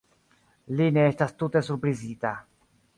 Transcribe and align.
Li 0.79 0.87
ne 0.97 1.05
estas 1.11 1.37
tute 1.45 1.65
surprizita. 1.71 2.37